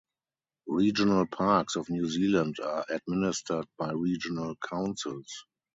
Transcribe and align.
Regional 0.65 1.27
parks 1.27 1.75
of 1.75 1.87
New 1.91 2.07
Zealand 2.09 2.55
are 2.59 2.83
administered 2.89 3.67
by 3.77 3.91
regional 3.91 4.55
councils. 4.55 5.45